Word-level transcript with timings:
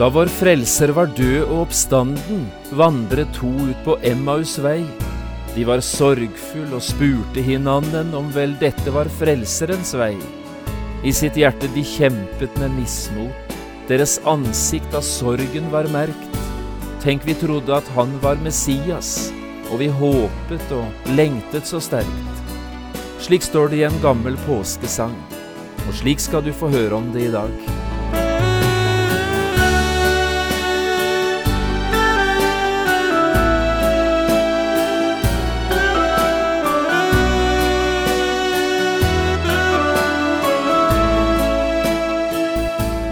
Da 0.00 0.06
vår 0.08 0.30
frelser 0.32 0.94
var 0.96 1.10
død 1.12 1.42
og 1.42 1.66
oppstanden, 1.66 2.46
vandret 2.72 3.34
to 3.36 3.50
ut 3.68 3.80
på 3.84 3.98
Emmaus 4.08 4.54
vei. 4.64 4.78
De 5.52 5.64
var 5.68 5.82
sorgfulle 5.84 6.78
og 6.78 6.84
spurte 6.86 7.42
hinanden 7.44 8.14
om 8.16 8.30
vel 8.32 8.54
dette 8.62 8.94
var 8.94 9.10
frelserens 9.18 9.90
vei. 10.00 10.14
I 11.04 11.12
sitt 11.12 11.36
hjerte 11.36 11.68
de 11.74 11.84
kjempet 11.84 12.56
med 12.62 12.72
mismot, 12.78 13.52
deres 13.90 14.14
ansikt 14.24 14.96
av 14.96 15.04
sorgen 15.04 15.68
var 15.74 15.90
merkt. 15.92 16.38
Tenk, 17.04 17.26
vi 17.28 17.36
trodde 17.36 17.74
at 17.76 17.90
han 17.92 18.14
var 18.24 18.40
Messias, 18.40 19.28
og 19.68 19.82
vi 19.82 19.90
håpet 20.00 20.72
og 20.78 21.12
lengtet 21.12 21.68
så 21.68 21.82
sterkt. 21.90 22.96
Slik 23.20 23.44
står 23.44 23.68
det 23.68 23.82
i 23.82 23.84
en 23.90 24.00
gammel 24.00 24.40
påskesang, 24.46 25.12
og 25.84 25.92
slik 26.00 26.24
skal 26.24 26.46
du 26.48 26.54
få 26.56 26.72
høre 26.72 26.96
om 27.02 27.12
det 27.12 27.28
i 27.28 27.36
dag. 27.36 27.69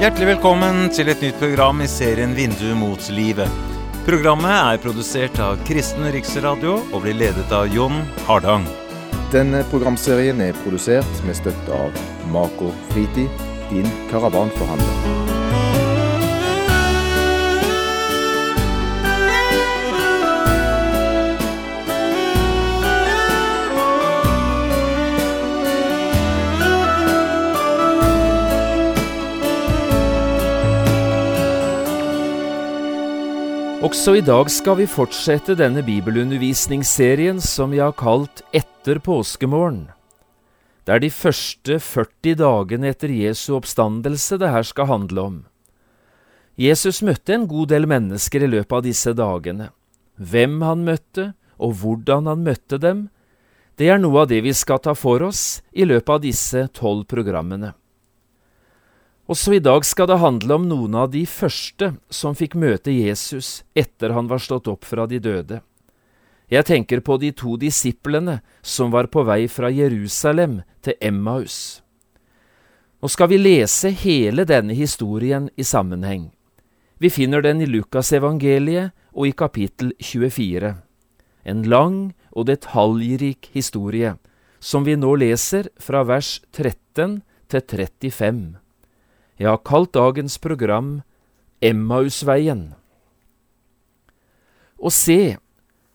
Hjertelig 0.08 0.38
velkommen 0.38 0.86
til 0.88 1.10
et 1.12 1.20
nytt 1.20 1.36
program 1.36 1.82
i 1.84 1.86
serien 1.92 2.30
Vindu 2.32 2.70
mot 2.80 3.10
livet. 3.12 3.58
Programmet 4.06 4.54
er 4.56 4.80
produsert 4.80 5.36
av 5.44 5.60
Kristen 5.68 6.08
Riksradio 6.14 6.78
og 6.78 7.02
blir 7.04 7.18
ledet 7.20 7.52
av 7.52 7.68
Jon 7.68 8.00
Hardang. 8.24 8.64
Denne 9.36 9.60
programserien 9.68 10.40
er 10.40 10.56
produsert 10.64 11.24
med 11.28 11.36
støtte 11.36 11.76
av 11.76 12.04
Mako 12.32 12.72
Fritid, 12.88 13.44
din 13.68 13.92
karavanforhandler. 14.08 15.37
Også 33.78 34.16
i 34.18 34.22
dag 34.26 34.48
skal 34.50 34.74
vi 34.80 34.88
fortsette 34.90 35.54
denne 35.54 35.84
bibelundervisningsserien 35.86 37.38
som 37.38 37.70
vi 37.70 37.78
har 37.78 37.92
kalt 37.94 38.40
Etter 38.50 38.98
påskemorgen. 38.98 39.84
Det 40.82 40.96
er 40.96 41.04
de 41.04 41.10
første 41.14 41.76
40 41.78 42.34
dagene 42.40 42.90
etter 42.90 43.12
Jesu 43.14 43.52
oppstandelse 43.54 44.40
det 44.42 44.50
her 44.50 44.66
skal 44.66 44.90
handle 44.90 45.26
om. 45.30 45.36
Jesus 46.58 47.04
møtte 47.06 47.36
en 47.36 47.46
god 47.46 47.70
del 47.70 47.86
mennesker 47.86 48.42
i 48.42 48.50
løpet 48.50 48.80
av 48.80 48.82
disse 48.88 49.14
dagene. 49.14 49.70
Hvem 50.18 50.58
han 50.66 50.82
møtte, 50.82 51.30
og 51.62 51.78
hvordan 51.78 52.26
han 52.26 52.42
møtte 52.42 52.82
dem, 52.82 53.06
det 53.78 53.92
er 53.94 54.02
noe 54.02 54.24
av 54.24 54.32
det 54.32 54.42
vi 54.42 54.58
skal 54.58 54.82
ta 54.82 54.98
for 54.98 55.22
oss 55.22 55.60
i 55.70 55.86
løpet 55.86 56.16
av 56.16 56.24
disse 56.26 56.66
tolv 56.74 57.06
programmene. 57.06 57.76
Også 59.28 59.58
i 59.58 59.60
dag 59.60 59.84
skal 59.84 60.08
det 60.08 60.22
handle 60.22 60.56
om 60.56 60.68
noen 60.70 60.94
av 60.96 61.10
de 61.12 61.26
første 61.28 61.90
som 62.08 62.36
fikk 62.36 62.54
møte 62.56 62.94
Jesus 62.94 63.62
etter 63.76 64.14
han 64.16 64.28
var 64.30 64.40
stått 64.40 64.70
opp 64.72 64.86
fra 64.88 65.04
de 65.10 65.18
døde. 65.20 65.58
Jeg 66.48 66.64
tenker 66.64 67.02
på 67.04 67.18
de 67.20 67.28
to 67.36 67.58
disiplene 67.60 68.38
som 68.64 68.88
var 68.88 69.10
på 69.12 69.26
vei 69.28 69.42
fra 69.52 69.68
Jerusalem 69.68 70.62
til 70.80 70.96
Emmaus. 71.04 71.82
Nå 73.04 73.10
skal 73.12 73.28
vi 73.28 73.36
lese 73.36 73.92
hele 73.92 74.46
denne 74.48 74.72
historien 74.72 75.50
i 75.60 75.66
sammenheng. 75.66 76.30
Vi 76.96 77.10
finner 77.12 77.44
den 77.44 77.60
i 77.60 77.68
Lukasevangeliet 77.68 78.94
og 79.12 79.28
i 79.28 79.34
kapittel 79.36 79.92
24. 80.00 80.72
En 81.44 81.60
lang 81.68 81.98
og 82.32 82.48
detaljrik 82.48 83.50
historie, 83.52 84.16
som 84.58 84.88
vi 84.88 84.96
nå 84.96 85.12
leser 85.20 85.68
fra 85.76 86.00
vers 86.08 86.40
13 86.56 87.20
til 87.52 87.62
35. 87.76 88.56
Jeg 89.38 89.52
har 89.52 89.62
kalt 89.62 89.92
dagens 89.94 90.34
program 90.42 91.02
Emmausveien. 91.62 92.72
Og 94.78 94.90
se, 94.94 95.36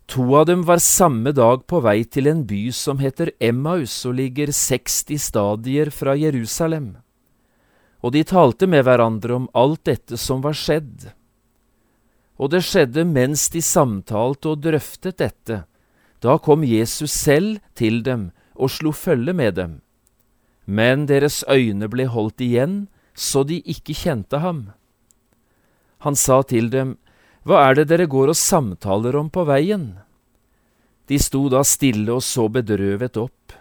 to 0.08 0.24
av 0.40 0.48
dem 0.48 0.64
var 0.68 0.80
samme 0.84 1.34
dag 1.36 1.66
på 1.68 1.81
vei 1.84 2.04
til 2.08 2.30
en 2.31 2.46
by 2.48 2.62
som 2.76 3.02
heter 3.04 3.34
Emmaus 3.44 3.96
og 4.08 4.16
ligger 4.20 4.52
60 4.56 5.20
stadier 5.20 5.92
fra 5.92 6.16
Jerusalem. 6.20 6.94
Og 8.04 8.16
de 8.16 8.24
talte 8.28 8.68
med 8.68 8.84
hverandre 8.88 9.36
om 9.36 9.50
alt 9.56 9.84
dette 9.92 10.20
som 10.20 10.44
var 10.44 10.56
skjedd. 10.56 11.12
Og 12.40 12.52
det 12.52 12.64
skjedde 12.68 13.04
mens 13.08 13.50
de 13.52 13.60
samtalte 13.64 14.56
og 14.56 14.64
drøftet 14.64 15.20
dette. 15.20 15.64
Da 16.24 16.40
kom 16.40 16.64
Jesus 16.64 17.12
selv 17.12 17.60
til 17.75 18.04
dem 18.08 18.31
og 18.56 18.72
slo 18.72 18.96
følge 18.96 19.36
med 19.36 19.56
dem. 19.60 19.80
Men 20.66 21.08
deres 21.12 21.44
øyne 21.52 21.90
ble 21.92 22.08
holdt 22.08 22.40
igjen, 22.44 22.88
så 23.13 23.44
de 23.44 23.62
ikke 23.69 23.96
kjente 23.96 24.40
ham. 24.41 24.72
Han 26.03 26.16
sa 26.16 26.41
til 26.44 26.69
dem, 26.69 26.97
Hva 27.47 27.69
er 27.69 27.75
det 27.79 27.88
dere 27.91 28.07
går 28.07 28.34
og 28.34 28.40
samtaler 28.40 29.16
om 29.16 29.29
på 29.29 29.46
veien? 29.47 30.00
De 31.07 31.19
sto 31.19 31.46
da 31.51 31.63
stille 31.68 32.12
og 32.12 32.24
så 32.24 32.47
bedrøvet 32.51 33.19
opp. 33.19 33.56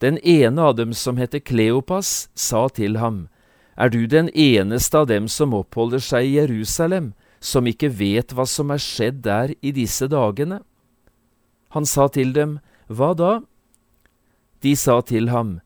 Den 0.00 0.18
ene 0.24 0.64
av 0.64 0.76
dem, 0.76 0.94
som 0.96 1.20
heter 1.20 1.40
Kleopas, 1.44 2.30
sa 2.34 2.68
til 2.68 2.96
ham, 2.96 3.28
Er 3.76 3.88
du 3.88 4.06
den 4.06 4.28
eneste 4.34 4.98
av 4.98 5.06
dem 5.06 5.28
som 5.28 5.54
oppholder 5.54 6.00
seg 6.00 6.24
i 6.24 6.34
Jerusalem, 6.36 7.12
som 7.40 7.66
ikke 7.66 7.88
vet 7.88 8.32
hva 8.32 8.44
som 8.44 8.70
er 8.70 8.80
skjedd 8.80 9.22
der 9.24 9.54
i 9.60 9.72
disse 9.72 10.08
dagene? 10.08 10.60
Han 11.76 11.86
sa 11.86 12.08
til 12.08 12.32
dem, 12.32 12.58
Hva 12.88 13.14
da? 13.14 13.40
De 14.60 14.76
sa 14.76 15.00
til 15.00 15.28
ham, 15.28 15.60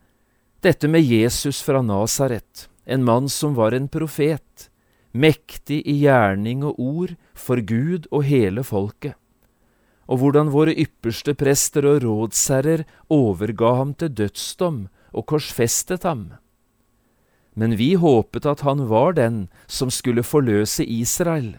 Dette 0.62 0.88
med 0.88 1.02
Jesus 1.02 1.62
fra 1.62 1.82
Nasaret 1.82 2.68
en 2.84 3.04
mann 3.04 3.28
som 3.28 3.54
var 3.54 3.72
en 3.72 3.88
profet, 3.88 4.68
mektig 5.12 5.80
i 5.86 5.96
gjerning 6.02 6.64
og 6.66 6.78
ord 6.80 7.14
for 7.34 7.62
Gud 7.62 8.08
og 8.10 8.26
hele 8.28 8.64
folket, 8.66 9.14
og 10.04 10.20
hvordan 10.20 10.50
våre 10.52 10.74
ypperste 10.76 11.36
prester 11.38 11.86
og 11.88 12.02
rådsherrer 12.04 12.84
overga 13.12 13.74
ham 13.78 13.94
til 13.96 14.12
dødsdom 14.12 14.80
og 15.14 15.26
korsfestet 15.30 16.04
ham. 16.04 16.34
Men 17.54 17.76
vi 17.78 17.94
håpet 17.94 18.44
at 18.50 18.64
han 18.66 18.88
var 18.90 19.14
den 19.16 19.46
som 19.70 19.90
skulle 19.90 20.26
forløse 20.26 20.84
Israel, 20.84 21.54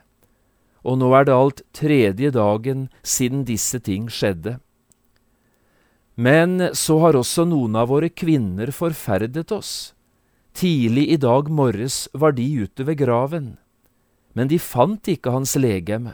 og 0.86 1.00
nå 1.02 1.10
er 1.18 1.26
det 1.26 1.34
alt 1.34 1.64
tredje 1.74 2.30
dagen 2.36 2.90
siden 3.02 3.48
disse 3.48 3.80
ting 3.82 4.12
skjedde. 4.12 4.60
Men 6.16 6.70
så 6.78 7.00
har 7.02 7.18
også 7.18 7.48
noen 7.50 7.74
av 7.80 7.90
våre 7.90 8.12
kvinner 8.12 8.70
forferdet 8.76 9.50
oss 9.52 9.96
Tidlig 10.56 11.10
i 11.12 11.18
dag 11.20 11.50
morges 11.52 12.06
var 12.14 12.32
de 12.32 12.46
ute 12.64 12.86
ved 12.88 13.02
graven, 13.02 13.58
men 14.40 14.48
de 14.48 14.56
fant 14.56 15.04
ikke 15.12 15.34
hans 15.36 15.58
legeme. 15.60 16.14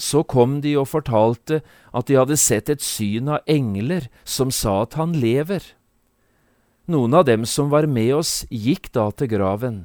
Så 0.00 0.22
kom 0.24 0.62
de 0.64 0.72
og 0.80 0.88
fortalte 0.88 1.60
at 1.92 2.08
de 2.08 2.16
hadde 2.16 2.38
sett 2.40 2.72
et 2.72 2.80
syn 2.80 3.28
av 3.28 3.44
engler 3.44 4.08
som 4.24 4.48
sa 4.48 4.80
at 4.86 4.96
han 4.96 5.12
lever. 5.12 5.60
Noen 6.88 7.12
av 7.12 7.26
dem 7.28 7.44
som 7.44 7.68
var 7.68 7.84
med 7.84 8.14
oss, 8.22 8.32
gikk 8.48 8.88
da 8.96 9.10
til 9.12 9.28
graven. 9.34 9.82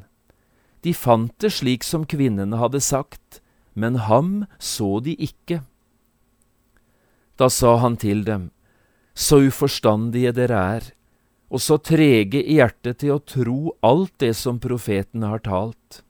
De 0.81 0.95
fant 0.95 1.35
det 1.43 1.51
slik 1.59 1.83
som 1.83 2.07
kvinnene 2.07 2.55
hadde 2.55 2.79
sagt, 2.79 3.41
men 3.75 3.99
ham 4.07 4.45
så 4.63 5.01
de 5.03 5.11
ikke. 5.19 5.59
Da 7.35 7.51
sa 7.51 7.75
han 7.83 7.99
til 7.99 8.23
dem, 8.23 8.51
Så 9.13 9.41
uforstandige 9.49 10.31
dere 10.31 10.57
er, 10.77 10.83
og 11.47 11.63
så 11.63 11.77
trege 11.79 12.41
i 12.43 12.57
hjertet 12.57 12.99
til 13.03 13.15
å 13.15 13.23
tro 13.23 13.59
alt 13.85 14.13
det 14.19 14.33
som 14.35 14.59
profetene 14.59 15.31
har 15.31 15.43
talt. 15.45 16.01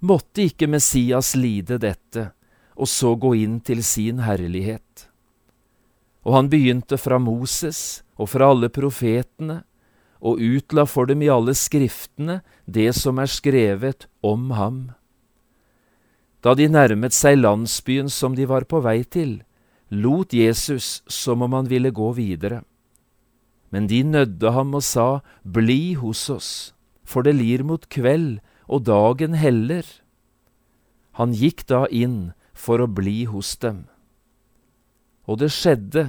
Måtte 0.00 0.46
ikke 0.46 0.68
Messias 0.70 1.34
lide 1.36 1.78
dette, 1.82 2.30
og 2.76 2.88
så 2.88 3.14
gå 3.16 3.34
inn 3.42 3.60
til 3.64 3.82
sin 3.84 4.22
herlighet? 4.24 5.08
Og 6.26 6.34
han 6.36 6.50
begynte 6.52 6.98
fra 7.00 7.20
Moses 7.22 8.02
og 8.16 8.32
fra 8.32 8.50
alle 8.52 8.72
profetene, 8.72 9.62
og 10.26 10.40
utla 10.40 10.86
for 10.88 11.06
dem 11.06 11.20
i 11.22 11.28
alle 11.30 11.52
skriftene 11.54 12.40
det 12.64 12.88
som 12.96 13.20
er 13.20 13.28
skrevet 13.30 14.06
om 14.24 14.48
ham. 14.56 14.78
Da 16.40 16.54
de 16.56 16.66
nærmet 16.72 17.14
seg 17.14 17.36
landsbyen 17.38 18.08
som 18.12 18.34
de 18.34 18.46
var 18.48 18.64
på 18.64 18.80
vei 18.80 19.02
til, 19.04 19.42
lot 19.92 20.32
Jesus 20.32 21.02
som 21.06 21.44
om 21.44 21.52
han 21.58 21.68
ville 21.70 21.92
gå 21.94 22.10
videre. 22.16 22.62
Men 23.76 23.90
de 23.92 24.00
nødde 24.02 24.50
ham 24.56 24.72
og 24.72 24.80
sa, 24.88 25.20
Bli 25.44 25.92
hos 26.00 26.30
oss, 26.32 26.50
for 27.04 27.20
det 27.20 27.34
lir 27.36 27.60
mot 27.60 27.82
kveld, 27.92 28.38
og 28.72 28.86
dagen 28.88 29.34
heller. 29.36 29.84
Han 31.20 31.34
gikk 31.36 31.66
da 31.68 31.82
inn 31.92 32.32
for 32.56 32.80
å 32.80 32.88
bli 32.88 33.26
hos 33.28 33.52
dem. 33.60 33.84
Og 35.28 35.42
det 35.44 35.50
skjedde, 35.52 36.06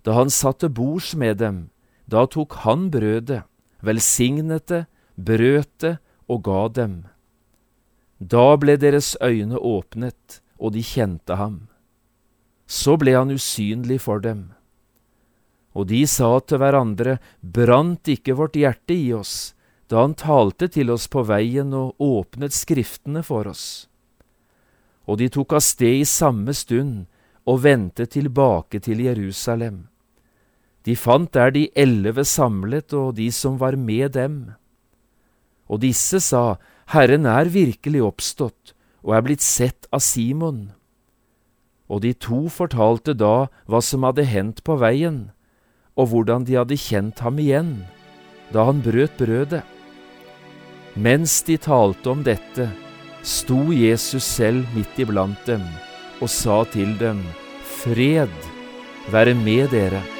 da 0.00 0.16
han 0.16 0.32
satt 0.32 0.62
til 0.64 0.72
bords 0.72 1.12
med 1.12 1.42
dem, 1.44 1.60
da 2.08 2.24
tok 2.24 2.56
han 2.64 2.88
brødet, 2.88 3.42
velsignet 3.84 4.64
det, 4.72 4.86
brøt 5.20 5.76
det 5.84 5.98
og 6.24 6.40
ga 6.48 6.64
dem. 6.72 6.96
Da 8.16 8.56
ble 8.56 8.78
deres 8.80 9.12
øyne 9.20 9.60
åpnet, 9.60 10.40
og 10.56 10.72
de 10.72 10.80
kjente 10.80 11.36
ham. 11.36 11.66
Så 12.64 12.96
ble 12.96 13.12
han 13.12 13.28
usynlig 13.28 14.00
for 14.08 14.24
dem. 14.24 14.53
Og 15.74 15.88
de 15.90 16.04
sa 16.06 16.38
til 16.46 16.60
hverandre, 16.62 17.18
brant 17.42 18.08
ikke 18.10 18.36
vårt 18.38 18.58
hjerte 18.58 18.94
i 18.94 19.12
oss 19.16 19.52
da 19.92 20.00
han 20.00 20.14
talte 20.16 20.70
til 20.72 20.88
oss 20.94 21.04
på 21.12 21.26
veien 21.28 21.74
og 21.76 22.00
åpnet 22.02 22.54
Skriftene 22.56 23.20
for 23.26 23.50
oss? 23.50 23.86
Og 25.04 25.20
de 25.20 25.28
tok 25.28 25.58
av 25.58 25.62
sted 25.62 26.00
i 26.00 26.06
samme 26.08 26.54
stund 26.56 27.04
og 27.44 27.60
vendte 27.66 28.06
tilbake 28.08 28.80
til 28.80 29.02
Jerusalem. 29.04 29.84
De 30.84 30.96
fant 30.96 31.30
der 31.32 31.52
de 31.52 31.66
elleve 31.76 32.24
samlet 32.28 32.92
og 32.96 33.16
de 33.18 33.28
som 33.32 33.58
var 33.60 33.76
med 33.76 34.16
dem. 34.16 34.54
Og 35.68 35.80
disse 35.84 36.20
sa, 36.20 36.56
Herren 36.92 37.28
er 37.28 37.52
virkelig 37.52 38.02
oppstått 38.04 38.74
og 39.04 39.14
er 39.16 39.24
blitt 39.24 39.44
sett 39.44 39.88
av 39.92 40.00
Simon. 40.04 40.72
Og 41.88 42.00
de 42.04 42.14
to 42.16 42.46
fortalte 42.52 43.12
da 43.16 43.46
hva 43.68 43.80
som 43.84 44.04
hadde 44.08 44.24
hendt 44.28 44.64
på 44.64 44.76
veien, 44.80 45.28
og 45.94 46.10
hvordan 46.10 46.46
de 46.46 46.58
hadde 46.58 46.78
kjent 46.80 47.22
ham 47.24 47.38
igjen 47.42 47.76
da 48.54 48.66
han 48.68 48.82
brøt 48.84 49.16
brødet. 49.18 49.62
Mens 50.94 51.40
de 51.46 51.56
talte 51.58 52.10
om 52.12 52.22
dette, 52.26 52.68
sto 53.24 53.72
Jesus 53.74 54.26
selv 54.36 54.68
midt 54.76 54.98
iblant 55.02 55.40
dem 55.48 55.64
og 56.22 56.30
sa 56.30 56.62
til 56.70 56.94
dem, 57.00 57.24
Fred 57.82 58.30
være 59.10 59.34
med 59.34 59.72
dere. 59.74 60.13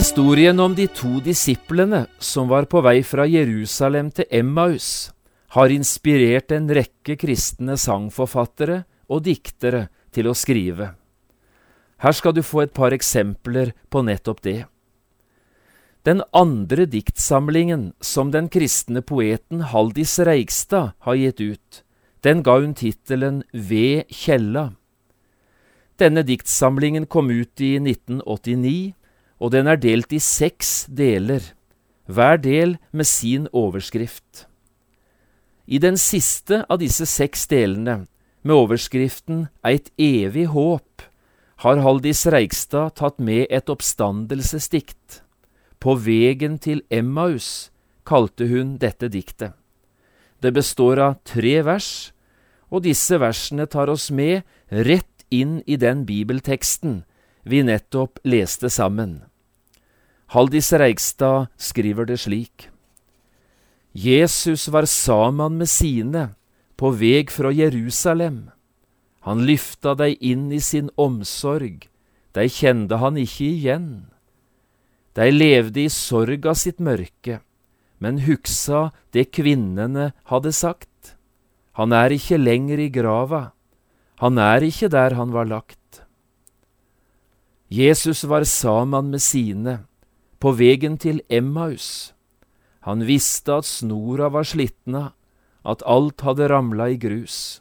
Historien 0.00 0.56
om 0.60 0.72
de 0.72 0.86
to 0.88 1.18
disiplene 1.20 2.06
som 2.24 2.46
var 2.48 2.64
på 2.72 2.80
vei 2.80 3.02
fra 3.04 3.26
Jerusalem 3.28 4.06
til 4.16 4.24
Emmaus, 4.32 5.10
har 5.52 5.68
inspirert 5.74 6.54
en 6.56 6.70
rekke 6.72 7.18
kristne 7.20 7.74
sangforfattere 7.76 8.78
og 9.12 9.26
diktere 9.26 9.82
til 10.08 10.30
å 10.30 10.32
skrive. 10.32 10.86
Her 12.00 12.16
skal 12.16 12.32
du 12.32 12.40
få 12.40 12.62
et 12.62 12.72
par 12.72 12.96
eksempler 12.96 13.74
på 13.92 14.00
nettopp 14.06 14.40
det. 14.46 14.62
Den 16.08 16.24
andre 16.32 16.86
diktsamlingen 16.88 17.90
som 18.00 18.30
den 18.32 18.48
kristne 18.48 19.02
poeten 19.04 19.66
Haldis 19.68 20.16
Reigstad 20.16 20.94
har 21.04 21.18
gitt 21.20 21.44
ut, 21.44 21.82
den 22.24 22.40
ga 22.40 22.56
hun 22.62 22.72
tittelen 22.72 23.42
Ved 23.52 24.08
Kjella. 24.08 24.70
Denne 26.00 26.24
diktsamlingen 26.24 27.04
kom 27.04 27.28
ut 27.28 27.60
i 27.60 27.74
1989 27.76 28.96
og 29.40 29.54
den 29.54 29.70
er 29.70 29.80
delt 29.80 30.12
i 30.12 30.20
seks 30.20 30.84
deler, 30.86 31.40
hver 32.10 32.36
del 32.42 32.76
med 32.92 33.08
sin 33.08 33.48
overskrift. 33.56 34.46
I 35.66 35.78
den 35.78 35.96
siste 36.00 36.64
av 36.68 36.80
disse 36.82 37.06
seks 37.06 37.46
delene, 37.50 38.04
med 38.42 38.56
overskriften 38.56 39.48
Eit 39.64 39.90
evig 40.00 40.46
håp, 40.52 41.04
har 41.60 41.80
Haldis 41.84 42.24
Reigstad 42.32 42.96
tatt 42.96 43.18
med 43.20 43.46
et 43.52 43.68
oppstandelsesdikt. 43.68 45.20
På 45.80 45.94
vegen 45.94 46.56
til 46.58 46.80
Emmaus 46.90 47.70
kalte 48.08 48.48
hun 48.48 48.78
dette 48.80 49.10
diktet. 49.12 49.52
Det 50.40 50.52
består 50.56 51.00
av 51.04 51.18
tre 51.24 51.60
vers, 51.64 52.12
og 52.72 52.84
disse 52.88 53.18
versene 53.20 53.68
tar 53.68 53.92
oss 53.92 54.08
med 54.10 54.40
rett 54.72 55.26
inn 55.30 55.60
i 55.66 55.76
den 55.76 56.06
bibelteksten 56.08 57.02
vi 57.44 57.62
nettopp 57.64 58.20
leste 58.24 58.70
sammen. 58.72 59.20
Haldis 60.30 60.72
Reigstad 60.72 61.48
skriver 61.58 62.06
det 62.06 62.20
slik. 62.22 62.68
Jesus 63.92 64.68
var 64.68 64.86
saman 64.86 65.56
med 65.58 65.66
sine 65.66 66.28
på 66.78 66.92
veg 66.94 67.32
fra 67.34 67.50
Jerusalem. 67.50 68.44
Han 69.26 69.42
lyfta 69.42 69.96
dei 69.98 70.14
inn 70.22 70.52
i 70.54 70.60
sin 70.62 70.92
omsorg, 70.94 71.88
dei 72.30 72.46
kjende 72.46 73.00
han 73.02 73.18
ikke 73.18 73.48
igjen. 73.48 73.90
Dei 75.18 75.32
levde 75.34 75.82
i 75.82 75.90
sorga 75.90 76.54
sitt 76.54 76.78
mørke, 76.78 77.40
men 77.98 78.22
hugsa 78.22 78.92
det 79.10 79.32
kvinnene 79.34 80.12
hadde 80.30 80.54
sagt. 80.54 81.16
Han 81.74 81.90
er 81.90 82.14
ikke 82.14 82.38
lenger 82.38 82.78
i 82.78 82.88
grava, 82.94 83.50
han 84.22 84.38
er 84.38 84.62
ikke 84.62 84.94
der 84.94 85.18
han 85.18 85.34
var 85.34 85.50
lagt. 85.50 86.04
Jesus 87.66 88.22
var 88.30 88.46
saman 88.46 89.10
med 89.10 89.22
sine, 89.22 89.80
på 90.40 90.54
vegen 90.56 90.96
til 90.98 91.20
Emmaus. 91.28 92.12
Han 92.88 93.04
visste 93.04 93.60
at 93.60 93.68
snora 93.68 94.30
var 94.32 94.46
slitna, 94.48 95.10
at 95.64 95.84
alt 95.84 96.24
hadde 96.24 96.48
ramla 96.48 96.88
i 96.94 96.96
grus. 96.96 97.60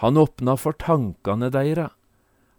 Han 0.00 0.16
åpna 0.16 0.56
for 0.56 0.72
tankane 0.72 1.50
deira, 1.52 1.90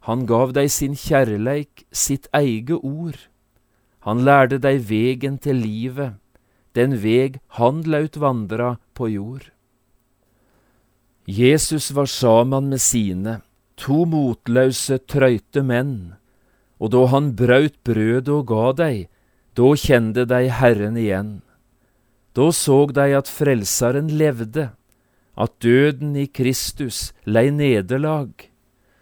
han 0.06 0.26
gav 0.30 0.54
dei 0.54 0.68
sin 0.70 0.94
kjærleik, 0.98 1.86
sitt 1.92 2.28
eige 2.34 2.78
ord. 2.78 3.18
Han 4.06 4.24
lærde 4.26 4.58
dei 4.62 4.78
vegen 4.78 5.38
til 5.42 5.62
livet, 5.62 6.18
den 6.78 6.96
veg 7.04 7.38
han 7.58 7.84
laut 7.86 8.18
vandra 8.18 8.76
på 8.98 9.10
jord. 9.14 9.52
Jesus 11.26 11.92
var 11.94 12.10
saman 12.10 12.70
med 12.70 12.82
sine, 12.82 13.42
to 13.78 14.06
motlause, 14.10 14.98
trøyte 15.06 15.62
menn, 15.66 16.16
og 16.82 16.90
da 16.96 17.06
han 17.14 17.32
braut 17.38 17.78
brødet 17.86 18.34
og 18.34 18.48
ga 18.50 18.68
dei, 18.74 19.08
da 19.54 19.72
kjende 19.78 20.26
dei 20.26 20.48
Herren 20.50 20.98
igjen. 20.98 21.32
Da 22.34 22.50
såg 22.56 22.96
dei 22.98 23.12
at 23.14 23.30
Frelseren 23.30 24.10
levde, 24.18 24.72
at 25.38 25.54
døden 25.64 26.16
i 26.18 26.26
Kristus 26.28 27.12
lei 27.26 27.50
nederlag. 27.54 28.32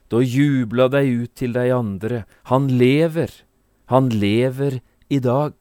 Da 0.10 0.20
jubla 0.20 0.90
dei 0.92 1.06
ut 1.22 1.36
til 1.38 1.54
dei 1.56 1.70
andre, 1.72 2.26
han 2.52 2.68
lever, 2.68 3.32
han 3.94 4.10
lever 4.10 4.82
i 5.10 5.22
dag. 5.24 5.54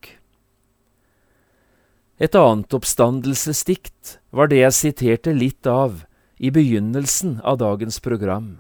Et 2.19 2.35
annet 2.35 2.75
oppstandelsesdikt 2.75 4.19
var 4.35 4.51
det 4.51 4.65
jeg 4.65 4.75
siterte 4.75 5.37
litt 5.37 5.69
av 5.71 6.03
i 6.39 6.51
begynnelsen 6.51 7.39
av 7.47 7.61
dagens 7.63 8.01
program. 8.03 8.57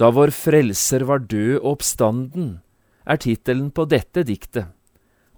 Da 0.00 0.10
vår 0.10 0.32
Frelser 0.34 1.04
var 1.06 1.22
død 1.30 1.60
og 1.60 1.76
oppstanden, 1.76 2.58
er 3.06 3.20
tittelen 3.20 3.68
på 3.70 3.84
dette 3.86 4.24
diktet, 4.26 4.72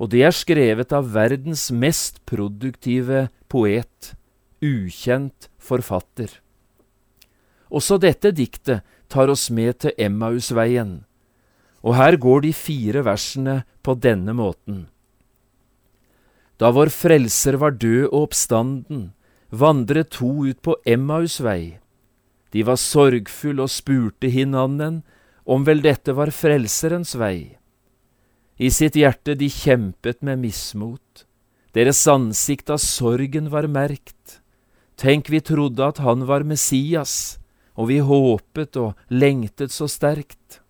og 0.01 0.13
det 0.13 0.23
er 0.25 0.33
skrevet 0.33 0.95
av 0.97 1.11
verdens 1.13 1.69
mest 1.73 2.23
produktive 2.29 3.27
poet, 3.53 4.15
ukjent 4.65 5.51
forfatter. 5.61 6.31
Også 7.69 7.99
dette 8.01 8.33
diktet 8.33 8.87
tar 9.13 9.29
oss 9.29 9.51
med 9.51 9.83
til 9.83 9.97
Emmausveien, 9.99 11.03
og 11.85 11.99
her 11.99 12.17
går 12.17 12.47
de 12.47 12.53
fire 12.57 13.05
versene 13.05 13.61
på 13.85 13.95
denne 14.01 14.33
måten. 14.33 14.87
Da 16.57 16.73
vår 16.73 16.89
Frelser 16.89 17.59
var 17.61 17.77
død 17.77 18.07
og 18.09 18.31
oppstanden, 18.31 19.11
vandret 19.53 20.15
to 20.17 20.31
ut 20.49 20.63
på 20.65 20.79
Emmausvei. 20.89 21.77
De 22.55 22.63
var 22.67 22.79
sorgfulle 22.81 23.67
og 23.67 23.73
spurte 23.73 24.31
hinanden 24.31 25.03
om 25.47 25.65
vel 25.67 25.83
dette 25.85 26.15
var 26.17 26.33
Frelserens 26.35 27.15
vei. 27.19 27.57
I 28.57 28.71
sitt 28.73 28.97
hjerte 28.97 29.37
de 29.37 29.49
kjempet 29.53 30.23
med 30.25 30.41
mismot, 30.41 31.27
deres 31.77 32.01
ansikt 32.09 32.71
av 32.73 32.81
sorgen 32.81 33.51
var 33.53 33.69
merkt. 33.69 34.41
Tenk, 34.97 35.29
vi 35.29 35.43
trodde 35.45 35.85
at 35.85 36.01
han 36.01 36.25
var 36.25 36.47
Messias, 36.49 37.37
og 37.77 37.91
vi 37.91 37.99
håpet 38.01 38.79
og 38.81 38.97
lengtet 39.13 39.75
så 39.75 39.85
sterkt. 39.91 40.63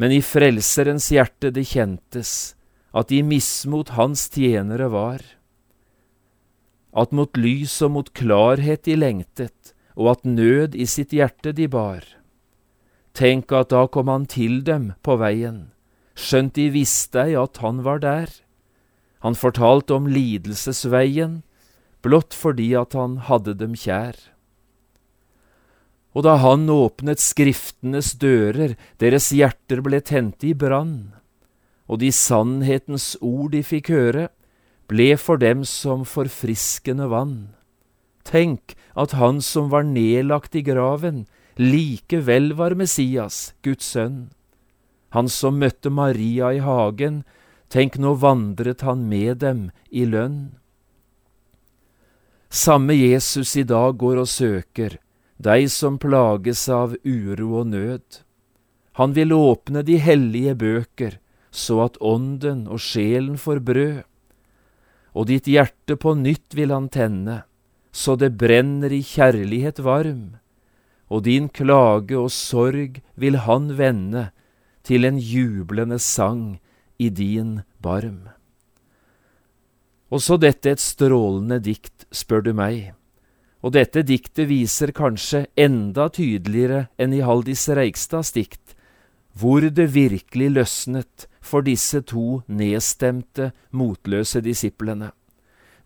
Men 0.00 0.14
i 0.16 0.22
Frelserens 0.24 1.10
hjerte 1.12 1.52
det 1.52 1.66
kjentes 1.68 2.54
at 2.96 3.10
de 3.12 3.20
mismot 3.22 3.92
hans 3.98 4.24
tjenere 4.32 4.88
var, 4.90 5.20
at 6.96 7.12
mot 7.14 7.36
lys 7.38 7.76
og 7.84 7.92
mot 7.98 8.08
klarhet 8.16 8.88
de 8.88 8.96
lengtet, 8.96 9.69
og 9.96 10.14
at 10.14 10.26
nød 10.26 10.74
i 10.74 10.86
sitt 10.86 11.14
hjerte 11.16 11.52
de 11.56 11.68
bar. 11.70 12.04
Tenk 13.16 13.52
at 13.52 13.72
da 13.72 13.86
kom 13.90 14.08
han 14.08 14.26
til 14.30 14.62
dem 14.66 14.92
på 15.02 15.16
veien, 15.20 15.70
skjønt 16.14 16.54
de 16.58 16.68
visste 16.74 17.26
ei 17.26 17.36
at 17.38 17.58
han 17.64 17.82
var 17.86 18.02
der. 18.02 18.30
Han 19.20 19.36
fortalte 19.36 19.96
om 19.98 20.08
lidelsesveien, 20.08 21.40
blott 22.02 22.36
fordi 22.36 22.72
at 22.78 22.94
han 22.96 23.18
hadde 23.28 23.56
dem 23.60 23.74
kjær. 23.76 24.16
Og 26.16 26.24
da 26.26 26.38
han 26.42 26.66
åpnet 26.72 27.22
Skriftenes 27.22 28.14
dører, 28.18 28.74
deres 28.98 29.30
hjerter 29.34 29.82
ble 29.84 30.00
tent 30.02 30.42
i 30.46 30.54
brann, 30.58 31.12
og 31.86 32.00
de 32.02 32.10
sannhetens 32.14 33.14
ord 33.20 33.52
de 33.54 33.62
fikk 33.66 33.92
høre, 33.94 34.28
ble 34.90 35.14
for 35.20 35.38
dem 35.38 35.62
som 35.66 36.02
forfriskende 36.08 37.06
vann. 37.10 37.52
Tenk 38.30 38.76
at 38.94 39.16
han 39.18 39.40
som 39.42 39.70
var 39.72 39.82
nedlagt 39.82 40.54
i 40.54 40.62
graven, 40.62 41.24
likevel 41.58 42.52
var 42.54 42.76
Messias, 42.78 43.54
Guds 43.66 43.90
sønn. 43.96 44.30
Han 45.10 45.28
som 45.28 45.58
møtte 45.58 45.90
Maria 45.90 46.52
i 46.54 46.62
hagen, 46.62 47.24
tenk 47.70 47.98
nå 47.98 48.14
vandret 48.22 48.86
han 48.86 49.08
med 49.10 49.42
dem 49.42 49.68
i 49.90 50.06
lønn. 50.06 50.54
Samme 52.50 52.94
Jesus 52.94 53.56
i 53.58 53.66
dag 53.66 53.98
går 53.98 54.22
og 54.22 54.30
søker, 54.30 54.98
deg 55.38 55.66
som 55.70 55.98
plages 56.02 56.64
av 56.70 56.96
uro 57.02 57.50
og 57.62 57.70
nød. 57.74 58.22
Han 58.98 59.14
vil 59.14 59.34
åpne 59.34 59.82
de 59.86 59.98
hellige 60.02 60.54
bøker, 60.58 61.18
så 61.50 61.84
at 61.86 61.98
ånden 61.98 62.66
og 62.70 62.82
sjelen 62.82 63.38
får 63.38 63.62
brød. 63.66 64.02
Og 65.14 65.26
ditt 65.30 65.46
hjerte 65.50 65.96
på 65.98 66.14
nytt 66.18 66.54
vil 66.54 66.74
han 66.74 66.90
tenne, 66.90 67.42
så 67.92 68.16
det 68.16 68.36
brenner 68.38 68.92
i 68.92 69.02
kjærlighet 69.02 69.82
varm. 69.84 70.36
Og 71.10 71.24
din 71.26 71.48
klage 71.48 72.18
og 72.18 72.30
sorg 72.30 73.00
vil 73.18 73.40
han 73.46 73.72
vende 73.78 74.30
til 74.86 75.04
en 75.04 75.18
jublende 75.18 75.98
sang 75.98 76.60
i 76.98 77.10
din 77.10 77.60
barm. 77.82 78.28
Og 80.10 80.22
så 80.22 80.38
dette 80.38 80.70
et 80.70 80.82
strålende 80.82 81.60
dikt, 81.62 82.06
spør 82.10 82.46
du 82.46 82.52
meg. 82.54 82.94
Og 83.62 83.74
dette 83.76 84.02
diktet 84.06 84.48
viser 84.50 84.94
kanskje 84.96 85.44
enda 85.58 86.08
tydeligere 86.08 86.88
enn 86.98 87.14
i 87.14 87.22
Haldis 87.26 87.68
Reigstads 87.68 88.32
dikt 88.34 88.76
hvor 89.38 89.62
det 89.62 89.94
virkelig 89.94 90.50
løsnet 90.50 91.26
for 91.40 91.62
disse 91.62 92.00
to 92.02 92.42
nedstemte, 92.48 93.52
motløse 93.70 94.42
disiplene. 94.42 95.12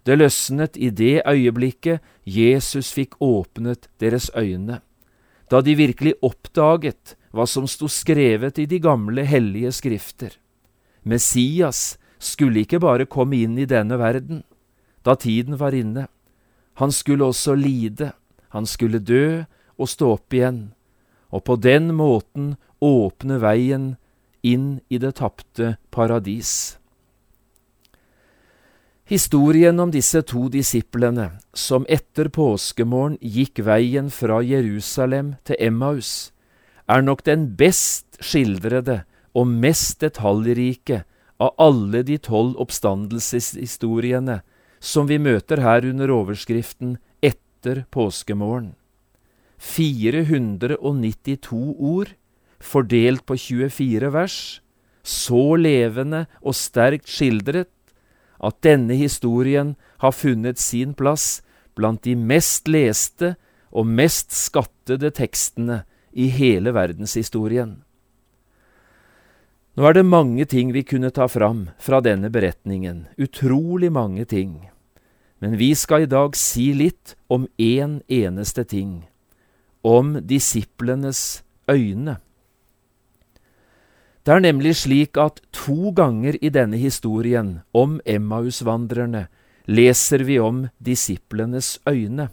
Det 0.04 0.18
løsnet 0.20 0.76
i 0.76 0.90
det 0.92 1.22
øyeblikket 1.24 2.04
Jesus 2.28 2.92
fikk 2.92 3.16
åpnet 3.24 3.88
deres 4.00 4.30
øyne, 4.36 4.80
da 5.50 5.60
de 5.64 5.76
virkelig 5.76 6.14
oppdaget 6.22 7.16
hva 7.32 7.46
som 7.48 7.66
sto 7.68 7.88
skrevet 7.88 8.60
i 8.60 8.66
de 8.68 8.78
gamle 8.84 9.24
hellige 9.24 9.72
skrifter. 9.72 10.36
Messias 11.02 11.96
skulle 12.18 12.64
ikke 12.64 12.80
bare 12.80 13.08
komme 13.08 13.40
inn 13.44 13.56
i 13.58 13.68
denne 13.68 13.98
verden, 14.00 14.44
da 15.04 15.16
tiden 15.16 15.58
var 15.60 15.76
inne. 15.76 16.06
Han 16.80 16.92
skulle 16.92 17.24
også 17.24 17.56
lide, 17.56 18.12
han 18.48 18.66
skulle 18.66 19.00
dø 19.00 19.44
og 19.78 19.88
stå 19.88 20.14
opp 20.14 20.34
igjen, 20.36 20.72
og 21.32 21.44
på 21.48 21.56
den 21.56 21.92
måten 21.96 22.54
åpne 22.84 23.40
veien 23.42 23.94
inn 24.44 24.80
i 24.88 25.00
det 25.00 25.16
tapte 25.20 25.76
paradis. 25.90 26.76
Historien 29.04 29.76
om 29.80 29.90
disse 29.92 30.22
to 30.24 30.48
disiplene 30.48 31.26
som 31.52 31.84
etter 31.92 32.30
påskemorgen 32.32 33.18
gikk 33.20 33.60
veien 33.66 34.06
fra 34.08 34.38
Jerusalem 34.40 35.34
til 35.44 35.60
Emmaus, 35.60 36.32
er 36.88 37.04
nok 37.04 37.20
den 37.28 37.52
best 37.58 38.16
skildrede 38.24 39.04
og 39.36 39.46
mest 39.50 40.00
detaljrike 40.00 41.02
av 41.36 41.52
alle 41.60 42.00
de 42.08 42.16
tolv 42.16 42.56
oppstandelseshistoriene 42.64 44.40
som 44.80 45.04
vi 45.10 45.18
møter 45.20 45.60
her 45.60 45.84
under 45.84 46.08
overskriften 46.08 46.96
Etter 47.20 47.84
påskemorgen. 47.92 48.72
492 49.60 51.76
ord 51.76 52.16
fordelt 52.56 53.28
på 53.28 53.36
24 53.36 54.08
vers, 54.16 54.64
så 55.04 55.60
levende 55.60 56.24
og 56.40 56.56
sterkt 56.56 57.04
skildret 57.12 57.68
at 58.44 58.60
denne 58.64 58.96
historien 58.98 59.74
har 60.02 60.12
funnet 60.12 60.60
sin 60.60 60.94
plass 60.94 61.42
blant 61.74 62.04
de 62.04 62.14
mest 62.16 62.68
leste 62.68 63.34
og 63.74 63.88
mest 63.88 64.32
skattede 64.34 65.10
tekstene 65.14 65.82
i 66.12 66.28
hele 66.30 66.74
verdenshistorien. 66.74 67.80
Nå 69.74 69.88
er 69.88 69.96
det 69.96 70.06
mange 70.06 70.44
ting 70.46 70.70
vi 70.70 70.84
kunne 70.86 71.10
ta 71.10 71.26
fram 71.26 71.66
fra 71.82 71.98
denne 72.04 72.30
beretningen, 72.30 73.08
utrolig 73.18 73.90
mange 73.90 74.22
ting, 74.30 74.68
men 75.42 75.58
vi 75.58 75.72
skal 75.74 76.04
i 76.04 76.10
dag 76.10 76.36
si 76.38 76.68
litt 76.76 77.16
om 77.26 77.48
én 77.58 77.98
eneste 78.06 78.62
ting, 78.70 79.02
om 79.82 80.14
disiplenes 80.22 81.42
øyne. 81.66 82.20
Det 84.24 84.32
er 84.32 84.40
nemlig 84.40 84.72
slik 84.80 85.18
at 85.20 85.42
to 85.52 85.90
ganger 85.92 86.38
i 86.40 86.48
denne 86.48 86.78
historien 86.80 87.58
om 87.76 87.98
Emmausvandrerne 88.08 89.26
leser 89.68 90.22
vi 90.24 90.38
om 90.40 90.62
disiplenes 90.80 91.76
øyne. 91.84 92.30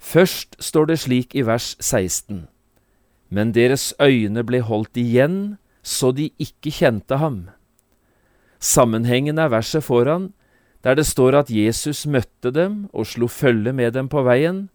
Først 0.00 0.56
står 0.60 0.86
det 0.88 0.98
slik 1.02 1.34
i 1.36 1.44
vers 1.44 1.74
16, 1.80 2.46
men 3.28 3.52
deres 3.52 3.92
øyne 4.00 4.44
ble 4.48 4.62
holdt 4.64 4.96
igjen 4.96 5.58
så 5.82 6.08
de 6.16 6.30
ikke 6.40 6.72
kjente 6.72 7.18
ham. 7.20 7.50
Sammenhengen 8.58 9.36
er 9.38 9.52
verset 9.52 9.84
foran, 9.84 10.30
der 10.80 10.96
det 10.96 11.04
står 11.06 11.36
at 11.36 11.52
Jesus 11.52 12.06
møtte 12.06 12.48
dem 12.50 12.86
og 12.96 13.04
slo 13.06 13.28
følge 13.28 13.74
med 13.76 13.92
dem 13.92 14.08
på 14.08 14.24
veien, 14.24 14.70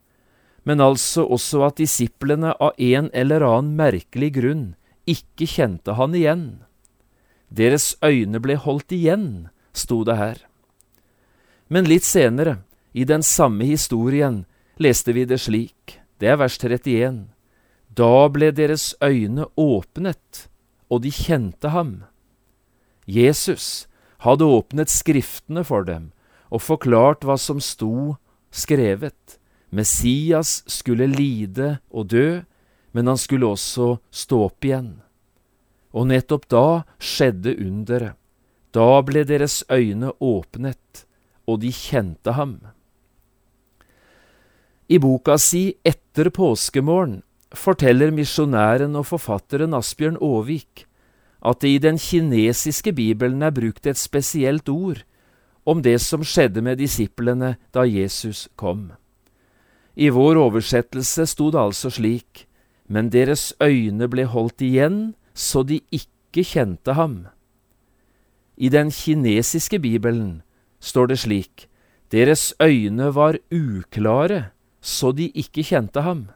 men 0.63 0.77
altså 0.77 1.25
også 1.25 1.63
at 1.71 1.81
disiplene 1.81 2.53
av 2.61 2.77
en 2.77 3.09
eller 3.17 3.41
annen 3.41 3.73
merkelig 3.79 4.29
grunn 4.37 4.63
ikke 5.09 5.47
kjente 5.49 5.95
han 5.97 6.15
igjen. 6.17 6.45
Deres 7.49 7.95
øyne 8.03 8.39
ble 8.39 8.55
holdt 8.55 8.93
igjen, 8.95 9.49
sto 9.73 10.03
det 10.07 10.17
her. 10.17 10.37
Men 11.67 11.87
litt 11.87 12.07
senere, 12.07 12.61
i 12.93 13.03
den 13.07 13.23
samme 13.23 13.65
historien, 13.67 14.45
leste 14.79 15.13
vi 15.15 15.25
det 15.25 15.39
slik, 15.39 15.99
det 16.19 16.33
er 16.33 16.39
vers 16.39 16.57
31. 16.59 17.27
Da 17.95 18.27
ble 18.31 18.51
deres 18.55 18.91
øyne 19.03 19.47
åpnet, 19.59 20.47
og 20.91 21.03
de 21.03 21.11
kjente 21.11 21.71
ham. 21.71 22.03
Jesus 23.07 23.87
hadde 24.23 24.47
åpnet 24.47 24.91
Skriftene 24.91 25.63
for 25.67 25.87
dem 25.87 26.11
og 26.51 26.61
forklart 26.61 27.25
hva 27.25 27.37
som 27.39 27.61
sto 27.63 28.17
skrevet. 28.51 29.39
Messias 29.71 30.61
skulle 30.67 31.07
lide 31.07 31.77
og 31.89 32.11
dø, 32.11 32.43
men 32.91 33.07
han 33.07 33.19
skulle 33.19 33.51
også 33.53 33.95
stå 34.11 34.43
opp 34.47 34.65
igjen. 34.67 34.99
Og 35.91 36.07
nettopp 36.11 36.47
da 36.51 36.65
skjedde 36.99 37.55
underet. 37.59 38.17
Da 38.71 39.01
ble 39.03 39.25
deres 39.27 39.65
øyne 39.67 40.13
åpnet, 40.23 41.01
og 41.43 41.59
de 41.59 41.73
kjente 41.75 42.31
ham. 42.37 42.53
I 44.87 44.99
boka 44.99 45.35
si 45.39 45.73
Etter 45.83 46.29
påskemorgen 46.31 47.19
forteller 47.51 48.13
misjonæren 48.15 48.95
og 48.95 49.09
forfatteren 49.09 49.75
Asbjørn 49.75 50.19
Aavik 50.23 50.85
at 51.41 51.61
det 51.63 51.69
i 51.75 51.81
den 51.81 51.97
kinesiske 51.97 52.93
bibelen 52.93 53.41
er 53.41 53.53
brukt 53.55 53.87
et 53.89 53.97
spesielt 53.97 54.69
ord 54.69 55.01
om 55.65 55.81
det 55.81 55.97
som 56.01 56.23
skjedde 56.25 56.61
med 56.61 56.79
disiplene 56.81 57.55
da 57.73 57.85
Jesus 57.85 58.47
kom. 58.55 58.91
I 59.95 60.09
vår 60.13 60.39
oversettelse 60.39 61.25
sto 61.27 61.49
det 61.51 61.59
altså 61.59 61.91
slik, 61.91 62.45
men 62.91 63.09
deres 63.13 63.53
øyne 63.63 64.09
ble 64.11 64.27
holdt 64.27 64.63
igjen 64.67 65.13
så 65.33 65.63
de 65.63 65.79
ikke 65.95 66.43
kjente 66.43 66.95
ham. 66.97 67.27
I 68.59 68.67
den 68.69 68.91
kinesiske 68.91 69.79
bibelen 69.79 70.41
står 70.83 71.13
det 71.13 71.19
slik, 71.23 71.67
deres 72.11 72.51
øyne 72.59 73.13
var 73.15 73.39
uklare 73.47 74.51
så 74.81 75.13
de 75.15 75.29
ikke 75.37 75.63
kjente 75.63 76.03
ham. 76.03 76.27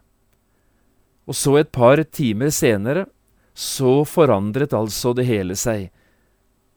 Og 1.26 1.36
så 1.36 1.58
et 1.60 1.72
par 1.74 2.00
timer 2.14 2.54
senere, 2.54 3.08
så 3.54 4.04
forandret 4.06 4.74
altså 4.78 5.14
det 5.18 5.26
hele 5.26 5.58
seg. 5.58 5.90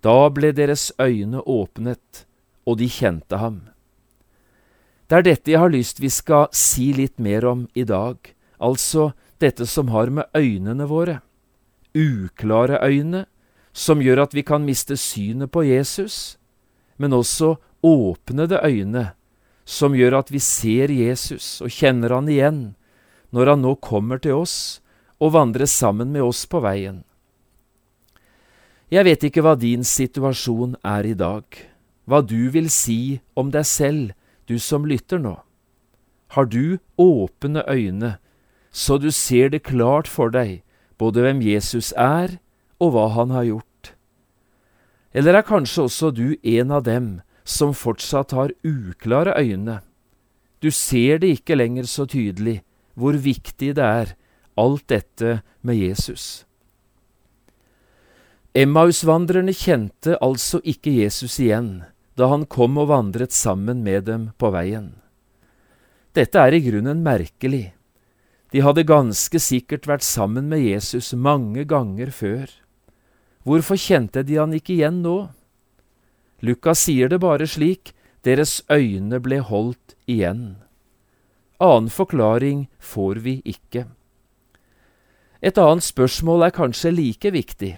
Da 0.02 0.30
ble 0.32 0.54
deres 0.56 0.90
øyne 1.00 1.42
åpnet, 1.44 2.24
og 2.66 2.78
de 2.80 2.88
kjente 2.88 3.38
ham. 3.38 3.60
Det 5.08 5.18
er 5.18 5.24
dette 5.24 5.52
jeg 5.52 5.60
har 5.60 5.72
lyst 5.72 6.00
vi 6.00 6.10
skal 6.12 6.48
si 6.52 6.90
litt 6.96 7.18
mer 7.20 7.46
om 7.48 7.66
i 7.74 7.84
dag, 7.88 8.16
altså 8.60 9.12
dette 9.40 9.66
som 9.66 9.88
har 9.94 10.10
med 10.10 10.28
øynene 10.36 10.86
våre, 10.90 11.20
uklare 11.94 12.80
øyne, 12.84 13.26
som 13.72 14.02
gjør 14.02 14.24
at 14.24 14.34
vi 14.34 14.42
kan 14.42 14.64
miste 14.66 14.96
synet 14.98 15.52
på 15.54 15.62
Jesus, 15.66 16.38
men 16.98 17.14
også 17.14 17.56
åpnede 17.82 18.58
øyne, 18.64 19.12
som 19.64 19.94
gjør 19.94 20.18
at 20.22 20.32
vi 20.32 20.40
ser 20.42 20.90
Jesus 20.90 21.60
og 21.62 21.70
kjenner 21.70 22.14
han 22.16 22.28
igjen 22.32 22.60
når 23.36 23.52
han 23.52 23.62
nå 23.62 23.74
kommer 23.84 24.20
til 24.22 24.40
oss 24.40 24.80
og 25.20 25.34
vandrer 25.34 25.68
sammen 25.68 26.12
med 26.14 26.24
oss 26.24 26.46
på 26.48 26.62
veien. 26.64 27.02
Jeg 28.88 29.04
vet 29.04 29.26
ikke 29.28 29.44
hva 29.44 29.52
din 29.60 29.84
situasjon 29.84 30.78
er 30.80 31.04
i 31.04 31.12
dag, 31.12 31.44
hva 32.08 32.22
du 32.24 32.48
vil 32.54 32.70
si 32.72 33.20
om 33.36 33.52
deg 33.52 33.68
selv 33.68 34.14
du 34.48 34.56
som 34.56 34.86
lytter 34.88 35.20
nå? 35.20 35.34
Har 36.32 36.48
du 36.48 36.80
åpne 36.96 37.64
øyne, 37.68 38.16
så 38.72 38.98
du 38.98 39.10
ser 39.14 39.50
det 39.54 39.64
klart 39.66 40.08
for 40.10 40.32
deg, 40.34 40.62
både 40.98 41.24
hvem 41.24 41.40
Jesus 41.44 41.92
er 41.96 42.38
og 42.78 42.94
hva 42.94 43.08
han 43.14 43.32
har 43.34 43.46
gjort? 43.48 43.92
Eller 45.16 45.38
er 45.38 45.46
kanskje 45.46 45.86
også 45.88 46.10
du 46.14 46.36
en 46.42 46.74
av 46.74 46.84
dem 46.86 47.08
som 47.48 47.72
fortsatt 47.74 48.34
har 48.36 48.54
uklare 48.66 49.34
øyne? 49.40 49.80
Du 50.60 50.70
ser 50.74 51.22
det 51.22 51.38
ikke 51.38 51.56
lenger 51.56 51.88
så 51.88 52.06
tydelig 52.06 52.60
hvor 52.98 53.14
viktig 53.14 53.76
det 53.78 53.84
er, 53.84 54.14
alt 54.58 54.88
dette 54.90 55.40
med 55.62 55.78
Jesus. 55.78 56.44
Emmausvandrerne 58.58 59.54
kjente 59.54 60.16
altså 60.24 60.58
ikke 60.66 60.96
Jesus 60.98 61.38
igjen 61.38 61.84
da 62.18 62.26
han 62.32 62.48
kom 62.50 62.80
og 62.82 62.88
vandret 62.90 63.30
sammen 63.30 63.84
med 63.86 64.08
dem 64.08 64.30
på 64.34 64.50
veien. 64.50 64.96
Dette 66.16 66.42
er 66.42 66.56
i 66.56 66.62
grunnen 66.64 67.04
merkelig. 67.04 67.68
De 68.52 68.62
hadde 68.64 68.86
ganske 68.88 69.40
sikkert 69.42 69.88
vært 69.88 70.06
sammen 70.06 70.48
med 70.48 70.62
Jesus 70.64 71.12
mange 71.12 71.66
ganger 71.68 72.12
før. 72.14 72.48
Hvorfor 73.44 73.76
kjente 73.80 74.22
de 74.24 74.38
han 74.40 74.54
ikke 74.56 74.74
igjen 74.78 75.02
nå? 75.04 75.18
Lukas 76.40 76.86
sier 76.86 77.10
det 77.12 77.20
bare 77.20 77.48
slik, 77.48 77.92
deres 78.24 78.62
øyne 78.72 79.20
ble 79.20 79.40
holdt 79.44 79.94
igjen. 80.08 80.56
Annen 81.60 81.90
forklaring 81.90 82.66
får 82.78 83.20
vi 83.24 83.38
ikke. 83.44 83.84
Et 85.42 85.58
annet 85.58 85.84
spørsmål 85.84 86.48
er 86.48 86.54
kanskje 86.54 86.94
like 86.94 87.30
viktig. 87.34 87.76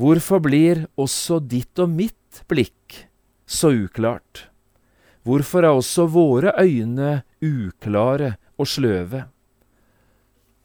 Hvorfor 0.00 0.40
blir 0.44 0.86
også 1.00 1.40
ditt 1.40 1.78
og 1.78 1.92
mitt 1.92 2.42
blikk 2.50 3.04
så 3.46 3.72
uklart? 3.74 4.48
Hvorfor 5.24 5.64
er 5.64 5.72
også 5.72 6.06
våre 6.10 6.52
øyne 6.60 7.22
uklare 7.40 8.34
og 8.58 8.68
sløve? 8.68 9.24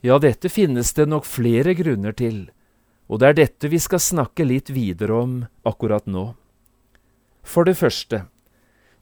Ja, 0.01 0.15
dette 0.19 0.47
finnes 0.47 0.93
det 0.95 1.09
nok 1.11 1.25
flere 1.27 1.73
grunner 1.75 2.15
til, 2.15 2.47
og 3.11 3.19
det 3.19 3.27
er 3.27 3.39
dette 3.41 3.71
vi 3.71 3.79
skal 3.83 3.99
snakke 3.99 4.45
litt 4.47 4.71
videre 4.71 5.17
om 5.25 5.33
akkurat 5.67 6.07
nå. 6.07 6.29
For 7.43 7.67
det 7.67 7.75
første, 7.79 8.23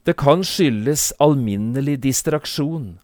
det 0.02 0.16
kan 0.18 0.42
skyldes 0.42 1.12
alminnelig 1.22 2.00
distraksjon, 2.02 2.96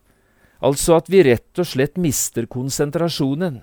altså 0.58 0.98
at 0.98 1.10
vi 1.12 1.22
rett 1.22 1.60
og 1.60 1.70
slett 1.70 2.00
mister 2.00 2.48
konsentrasjonen. 2.50 3.62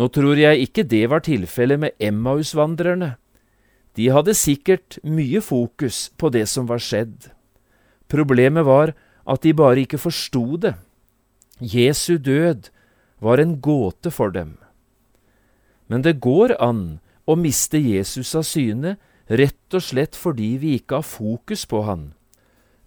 Nå 0.00 0.08
tror 0.08 0.38
jeg 0.40 0.64
ikke 0.64 0.86
det 0.88 1.04
var 1.12 1.24
tilfellet 1.26 1.82
med 1.82 1.96
Emmausvandrerne. 2.00 3.16
De 3.92 4.08
hadde 4.08 4.32
sikkert 4.32 4.96
mye 5.04 5.42
fokus 5.44 6.06
på 6.16 6.30
det 6.32 6.46
som 6.48 6.64
var 6.70 6.80
skjedd. 6.80 7.28
Problemet 8.08 8.64
var 8.64 8.94
at 9.28 9.44
de 9.44 9.52
bare 9.52 9.84
ikke 9.84 10.00
forsto 10.00 10.56
det. 10.56 10.78
Jesu 11.60 12.16
død 12.16 12.72
var 13.22 13.38
en 13.38 13.60
gåte 13.62 14.10
for 14.10 14.34
dem. 14.34 14.56
Men 15.86 16.02
det 16.02 16.20
går 16.24 16.56
an 16.58 17.00
å 17.24 17.36
miste 17.38 17.78
Jesus 17.78 18.34
av 18.34 18.46
syne 18.48 18.96
rett 19.30 19.76
og 19.76 19.84
slett 19.84 20.18
fordi 20.18 20.56
vi 20.58 20.74
ikke 20.80 21.00
har 21.00 21.06
fokus 21.06 21.64
på 21.70 21.84
han. 21.86 22.10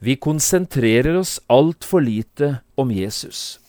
Vi 0.04 0.18
konsentrerer 0.20 1.16
oss 1.18 1.40
altfor 1.48 2.04
lite 2.04 2.58
om 2.76 2.92
Jesus. 2.92 3.60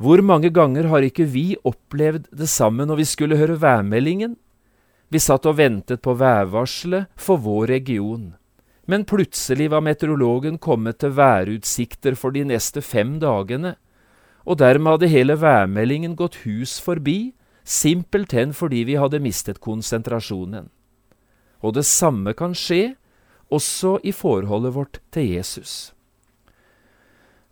Hvor 0.00 0.20
mange 0.24 0.48
ganger 0.52 0.88
har 0.92 1.04
ikke 1.04 1.26
vi 1.28 1.56
opplevd 1.64 2.28
det 2.32 2.48
samme 2.48 2.86
når 2.88 3.02
vi 3.02 3.08
skulle 3.08 3.40
høre 3.40 3.58
værmeldingen? 3.60 4.36
Vi 5.10 5.18
satt 5.18 5.48
og 5.48 5.58
ventet 5.58 6.00
på 6.04 6.14
værvarselet 6.14 7.10
for 7.18 7.40
vår 7.42 7.72
region, 7.72 8.30
men 8.86 9.04
plutselig 9.04 9.68
var 9.72 9.82
meteorologen 9.82 10.60
kommet 10.62 11.00
til 11.02 11.16
værutsikter 11.16 12.14
for 12.16 12.36
de 12.36 12.44
neste 12.46 12.82
fem 12.84 13.18
dagene, 13.22 13.74
og 14.50 14.58
dermed 14.58 14.96
hadde 14.96 15.12
hele 15.12 15.36
værmeldingen 15.38 16.16
gått 16.18 16.40
hus 16.42 16.80
forbi, 16.82 17.32
simpelthen 17.62 18.50
fordi 18.56 18.82
vi 18.88 18.98
hadde 18.98 19.22
mistet 19.22 19.60
konsentrasjonen. 19.62 20.66
Og 21.62 21.76
det 21.76 21.86
samme 21.86 22.34
kan 22.34 22.56
skje 22.56 22.96
også 23.52 23.98
i 24.02 24.14
forholdet 24.16 24.74
vårt 24.74 24.98
til 25.14 25.28
Jesus. 25.36 25.92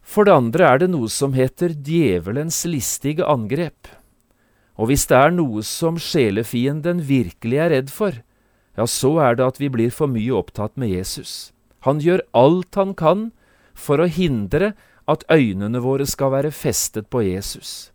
For 0.02 0.24
det 0.24 0.34
andre 0.34 0.64
er 0.64 0.82
det 0.82 0.90
noe 0.90 1.11
som 1.12 1.37
heter 1.37 1.74
djevelens 1.87 2.64
listige 2.66 3.26
angrep. 3.28 3.90
Og 4.78 4.88
hvis 4.88 5.04
det 5.11 5.18
er 5.18 5.34
noe 5.34 5.62
som 5.66 5.98
sjelefienden 6.00 7.02
virkelig 7.06 7.61
er 7.61 7.74
redd 7.74 7.92
for, 7.92 8.16
ja, 8.78 8.87
så 8.87 9.11
er 9.22 9.38
det 9.38 9.46
at 9.46 9.58
vi 9.61 9.68
blir 9.70 9.92
for 9.94 10.11
mye 10.11 10.34
opptatt 10.34 10.78
med 10.80 10.94
Jesus. 10.94 11.52
Han 11.87 12.00
gjør 12.02 12.24
alt 12.34 12.78
han 12.78 12.94
kan 12.98 13.28
for 13.78 14.00
å 14.00 14.11
hindre 14.11 14.72
at 15.09 15.25
øynene 15.33 15.81
våre 15.81 16.07
skal 16.07 16.35
være 16.35 16.53
festet 16.53 17.09
på 17.11 17.23
Jesus. 17.25 17.90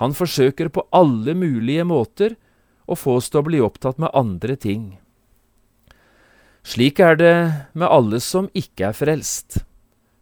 Han 0.00 0.14
forsøker 0.14 0.70
på 0.70 0.86
alle 0.94 1.34
mulige 1.34 1.84
måter 1.86 2.36
å 2.86 2.96
få 2.98 3.18
oss 3.20 3.30
til 3.30 3.42
å 3.42 3.48
bli 3.48 3.60
opptatt 3.62 4.00
med 4.02 4.14
andre 4.14 4.56
ting. 4.56 4.84
Slik 6.64 7.00
er 7.02 7.18
det 7.20 7.36
med 7.76 7.90
alle 7.90 8.20
som 8.24 8.48
ikke 8.56 8.88
er 8.88 8.96
frelst. 8.96 9.60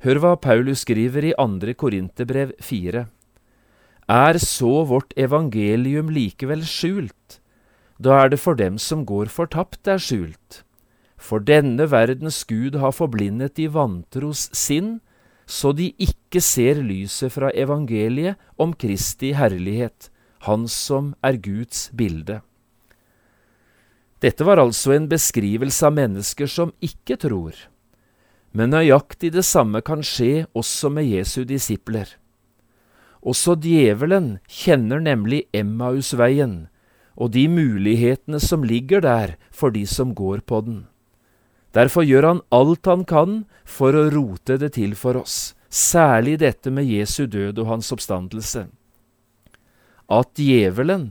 Hør 0.03 0.19
hva 0.19 0.33
Paulus 0.41 0.83
skriver 0.83 1.29
i 1.29 1.37
andre 1.39 1.77
Korinterbrev 1.79 2.57
fire. 2.59 3.07
Er 4.11 4.39
så 4.43 4.83
vårt 4.89 5.15
evangelium 5.15 6.11
likevel 6.11 6.65
skjult? 6.67 7.39
Da 8.03 8.25
er 8.25 8.33
det 8.33 8.41
for 8.43 8.59
dem 8.59 8.81
som 8.83 9.05
går 9.07 9.31
fortapt, 9.31 9.85
det 9.87 9.95
er 9.95 10.03
skjult. 10.03 10.63
For 11.23 11.39
denne 11.39 11.87
verdens 11.87 12.43
Gud 12.51 12.75
har 12.83 12.97
forblindet 12.97 13.55
de 13.61 13.69
vantros 13.71 14.49
sinn, 14.51 14.97
så 15.47 15.73
de 15.77 15.91
ikke 16.01 16.41
ser 16.41 16.81
lyset 16.83 17.33
fra 17.35 17.51
evangeliet 17.55 18.41
om 18.59 18.73
Kristi 18.75 19.33
herlighet, 19.37 20.11
Han 20.43 20.67
som 20.69 21.15
er 21.23 21.37
Guds 21.39 21.91
bilde. 21.95 22.41
Dette 24.23 24.45
var 24.47 24.59
altså 24.59 24.95
en 24.95 25.09
beskrivelse 25.11 25.87
av 25.87 25.95
mennesker 25.95 26.47
som 26.51 26.73
ikke 26.83 27.17
tror. 27.19 27.55
Men 28.53 28.71
nøyaktig 28.75 29.33
det 29.35 29.45
samme 29.47 29.81
kan 29.83 30.03
skje 30.03 30.47
også 30.55 30.91
med 30.91 31.07
Jesu 31.07 31.45
disipler. 31.49 32.07
Også 33.23 33.55
djevelen 33.55 34.41
kjenner 34.51 35.03
nemlig 35.03 35.45
Emmausveien 35.55 36.67
og 37.15 37.33
de 37.35 37.47
mulighetene 37.49 38.41
som 38.43 38.65
ligger 38.67 39.03
der 39.05 39.37
for 39.55 39.71
de 39.71 39.87
som 39.87 40.15
går 40.15 40.43
på 40.47 40.61
den. 40.67 40.81
Derfor 41.73 42.05
gjør 42.05 42.29
han 42.29 42.45
alt 42.53 42.87
han 42.87 43.05
kan 43.09 43.43
for 43.65 43.97
å 43.97 44.09
rote 44.13 44.59
det 44.61 44.75
til 44.77 44.93
for 44.99 45.17
oss, 45.23 45.55
særlig 45.73 46.39
dette 46.43 46.71
med 46.71 46.89
Jesu 46.89 47.25
død 47.27 47.63
og 47.63 47.71
hans 47.71 47.93
oppstandelse. 47.95 48.67
At 50.13 50.33
djevelen 50.37 51.11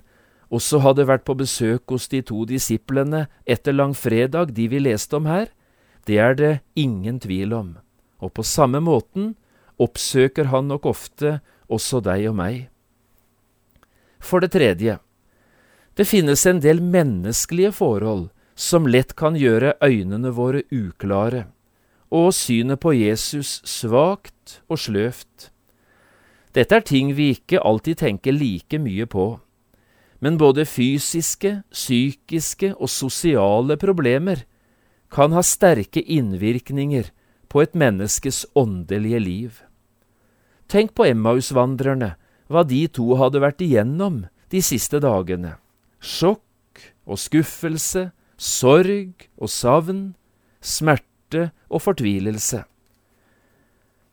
også 0.53 0.81
hadde 0.83 1.07
vært 1.09 1.25
på 1.25 1.37
besøk 1.39 1.89
hos 1.89 2.05
de 2.11 2.21
to 2.21 2.43
disiplene 2.45 3.25
etter 3.49 3.73
langfredag, 3.73 4.51
de 4.53 4.67
vi 4.69 4.81
leste 4.83 5.17
om 5.17 5.29
her, 5.29 5.49
det 6.05 6.17
er 6.17 6.35
det 6.37 6.51
ingen 6.75 7.19
tvil 7.21 7.53
om, 7.53 7.69
og 8.21 8.33
på 8.37 8.45
samme 8.45 8.81
måten 8.83 9.33
oppsøker 9.81 10.51
han 10.51 10.67
nok 10.69 10.85
ofte 10.89 11.39
også 11.71 12.01
deg 12.05 12.27
og 12.29 12.37
meg. 12.37 12.67
For 14.21 14.43
det 14.43 14.51
tredje, 14.53 14.99
det 15.97 16.05
finnes 16.05 16.45
en 16.45 16.61
del 16.61 16.81
menneskelige 16.83 17.73
forhold 17.73 18.29
som 18.55 18.87
lett 18.87 19.15
kan 19.15 19.37
gjøre 19.37 19.75
øynene 19.83 20.31
våre 20.35 20.63
uklare, 20.71 21.47
og 22.11 22.33
synet 22.35 22.81
på 22.83 22.93
Jesus 22.93 23.61
svakt 23.67 24.59
og 24.67 24.79
sløvt. 24.79 25.51
Dette 26.51 26.75
er 26.75 26.83
ting 26.83 27.13
vi 27.15 27.31
ikke 27.35 27.61
alltid 27.63 28.01
tenker 28.03 28.35
like 28.35 28.79
mye 28.79 29.07
på, 29.07 29.39
men 30.21 30.37
både 30.37 30.67
fysiske, 30.67 31.61
psykiske 31.71 32.75
og 32.75 32.91
sosiale 32.91 33.77
problemer 33.79 34.43
kan 35.11 35.33
ha 35.33 35.41
sterke 35.43 36.03
innvirkninger 36.03 37.09
på 37.51 37.63
et 37.63 37.73
menneskes 37.75 38.45
åndelige 38.55 39.19
liv. 39.19 39.61
Tenk 40.71 40.93
på 40.95 41.09
Emmausvandrerne, 41.09 42.13
hva 42.47 42.63
de 42.67 42.85
to 42.87 43.15
hadde 43.19 43.41
vært 43.43 43.63
igjennom 43.63 44.25
de 44.51 44.61
siste 44.63 45.01
dagene. 45.03 45.57
Sjokk 45.99 46.83
og 47.07 47.19
skuffelse, 47.19 48.11
sorg 48.41 49.27
og 49.37 49.51
savn, 49.53 50.01
smerte 50.61 51.51
og 51.69 51.83
fortvilelse. 51.85 52.63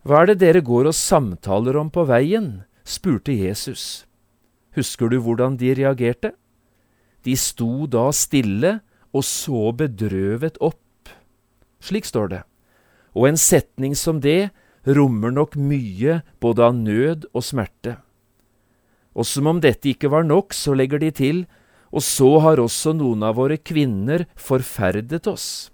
Hva 0.05 0.23
er 0.23 0.31
det 0.31 0.41
dere 0.43 0.65
går 0.65 0.91
og 0.91 0.97
samtaler 0.97 1.79
om 1.81 1.89
på 1.93 2.05
veien? 2.09 2.63
spurte 2.89 3.35
Jesus. 3.35 4.07
Husker 4.77 5.11
du 5.13 5.19
hvordan 5.21 5.59
de 5.61 5.75
reagerte? 5.77 6.33
De 7.25 7.35
sto 7.37 7.89
da 7.91 8.09
stille 8.17 8.79
og 9.13 9.25
så 9.27 9.73
bedrøvet 9.77 10.61
opp. 10.65 11.11
Slik 11.85 12.09
står 12.09 12.31
det, 12.33 12.43
og 13.17 13.29
en 13.29 13.41
setning 13.41 13.95
som 13.97 14.21
det 14.25 14.51
rommer 14.87 15.33
nok 15.35 15.57
mye 15.57 16.21
både 16.41 16.65
av 16.65 16.77
nød 16.77 17.29
og 17.33 17.45
smerte. 17.45 17.99
Og 19.19 19.27
som 19.27 19.49
om 19.51 19.61
dette 19.61 19.91
ikke 19.91 20.11
var 20.13 20.27
nok, 20.27 20.55
så 20.55 20.77
legger 20.77 21.03
de 21.03 21.11
til 21.11 21.45
og 21.91 22.05
så 22.05 22.31
har 22.45 22.61
også 22.61 22.95
noen 22.97 23.25
av 23.25 23.39
våre 23.39 23.57
kvinner 23.57 24.27
forferdet 24.37 25.27
oss. 25.31 25.71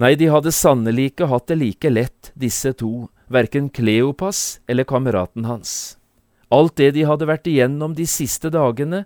Nei, 0.00 0.14
de 0.18 0.26
hadde 0.32 0.50
sannelig 0.50 1.12
ikke 1.12 1.28
hatt 1.30 1.46
det 1.50 1.58
like 1.60 1.90
lett, 1.90 2.32
disse 2.34 2.72
to, 2.74 3.08
verken 3.30 3.68
Kleopas 3.70 4.58
eller 4.66 4.86
kameraten 4.88 5.46
hans. 5.46 5.96
Alt 6.50 6.76
det 6.80 6.92
de 6.96 7.04
hadde 7.06 7.28
vært 7.30 7.46
igjennom 7.50 7.94
de 7.94 8.06
siste 8.10 8.50
dagene, 8.50 9.04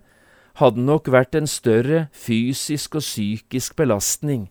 hadde 0.57 0.81
nok 0.81 1.07
vært 1.13 1.37
en 1.37 1.47
større 1.47 2.07
fysisk 2.11 2.97
og 2.99 3.05
psykisk 3.05 3.77
belastning 3.79 4.49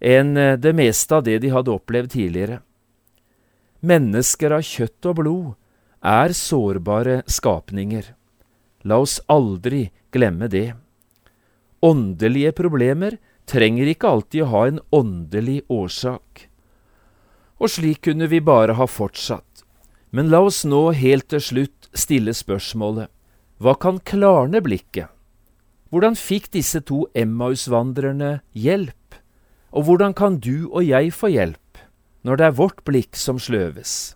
enn 0.00 0.36
eh, 0.36 0.56
det 0.56 0.72
meste 0.76 1.16
av 1.16 1.24
det 1.26 1.38
de 1.44 1.52
hadde 1.52 1.72
opplevd 1.72 2.14
tidligere. 2.16 2.60
Mennesker 3.84 4.56
av 4.56 4.64
kjøtt 4.64 5.08
og 5.08 5.18
blod 5.20 5.48
er 6.00 6.32
sårbare 6.36 7.20
skapninger. 7.28 8.14
La 8.82 9.00
oss 9.02 9.20
aldri 9.28 9.90
glemme 10.12 10.48
det. 10.48 10.72
Åndelige 11.80 12.52
problemer 12.56 13.18
trenger 13.50 13.90
ikke 13.90 14.08
alltid 14.08 14.44
å 14.44 14.50
ha 14.54 14.66
en 14.68 14.80
åndelig 14.94 15.60
årsak. 15.68 16.46
Og 17.60 17.72
slik 17.72 18.04
kunne 18.08 18.28
vi 18.30 18.40
bare 18.40 18.76
ha 18.78 18.86
fortsatt. 18.88 19.64
Men 20.10 20.30
la 20.32 20.40
oss 20.42 20.64
nå 20.64 20.90
helt 20.96 21.28
til 21.30 21.42
slutt 21.44 21.90
stille 21.94 22.34
spørsmålet 22.34 23.10
hva 23.60 23.74
kan 23.76 23.98
klarne 24.00 24.62
blikket? 24.64 25.10
Hvordan 25.92 26.14
fikk 26.16 26.46
disse 26.54 26.80
to 26.88 27.02
Emmaus-vandrerne 27.12 28.38
hjelp? 28.56 29.18
Og 29.76 29.84
hvordan 29.84 30.14
kan 30.16 30.38
du 30.40 30.70
og 30.70 30.80
jeg 30.86 31.12
få 31.12 31.28
hjelp 31.28 31.82
når 32.24 32.40
det 32.40 32.46
er 32.46 32.56
vårt 32.56 32.80
blikk 32.88 33.18
som 33.20 33.36
sløves? 33.36 34.14